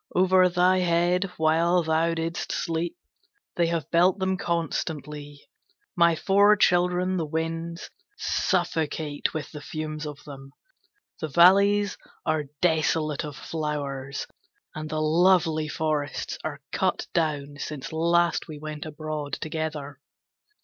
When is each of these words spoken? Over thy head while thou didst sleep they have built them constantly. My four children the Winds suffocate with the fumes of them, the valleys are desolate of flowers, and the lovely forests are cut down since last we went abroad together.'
Over 0.15 0.49
thy 0.49 0.79
head 0.79 1.25
while 1.37 1.83
thou 1.83 2.15
didst 2.15 2.51
sleep 2.51 2.97
they 3.55 3.67
have 3.67 3.91
built 3.91 4.17
them 4.17 4.35
constantly. 4.35 5.47
My 5.95 6.15
four 6.15 6.55
children 6.55 7.17
the 7.17 7.25
Winds 7.27 7.91
suffocate 8.17 9.31
with 9.35 9.51
the 9.51 9.61
fumes 9.61 10.07
of 10.07 10.17
them, 10.23 10.53
the 11.19 11.27
valleys 11.27 11.99
are 12.25 12.45
desolate 12.63 13.23
of 13.23 13.35
flowers, 13.37 14.25
and 14.73 14.89
the 14.89 14.99
lovely 15.03 15.67
forests 15.67 16.39
are 16.43 16.61
cut 16.71 17.05
down 17.13 17.57
since 17.59 17.93
last 17.93 18.47
we 18.47 18.57
went 18.57 18.87
abroad 18.87 19.33
together.' 19.33 19.99